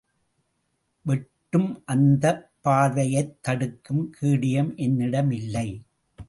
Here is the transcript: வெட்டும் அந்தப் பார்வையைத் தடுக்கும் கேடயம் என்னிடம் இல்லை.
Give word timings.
வெட்டும் 1.05 1.83
அந்தப் 1.85 2.51
பார்வையைத் 2.61 3.43
தடுக்கும் 3.43 4.09
கேடயம் 4.09 4.75
என்னிடம் 4.75 5.31
இல்லை. 5.31 5.67